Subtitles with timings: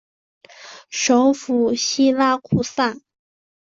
[0.89, 2.95] 首府锡拉库萨。